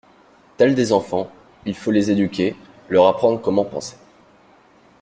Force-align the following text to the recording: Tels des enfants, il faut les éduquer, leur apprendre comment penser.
Tels 0.57 0.73
des 0.73 0.93
enfants, 0.93 1.29
il 1.67 1.75
faut 1.75 1.91
les 1.91 2.09
éduquer, 2.09 2.55
leur 2.89 3.05
apprendre 3.05 3.39
comment 3.39 3.65
penser. 3.65 3.97